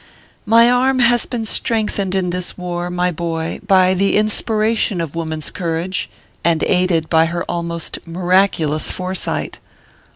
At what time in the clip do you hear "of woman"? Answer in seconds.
4.99-5.41